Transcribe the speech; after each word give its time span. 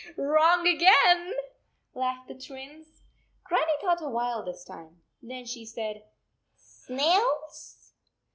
"Wrong 0.17 0.67
again," 0.67 1.33
laughed 1.93 2.27
the 2.27 2.33
Twins. 2.33 3.03
Grannie 3.43 3.77
thought 3.81 4.01
a 4.01 4.09
while 4.09 4.41
this 4.43 4.63
time. 4.63 5.03
Then 5.21 5.45
she 5.45 5.63
said," 5.63 6.03
Snails." 6.57 7.93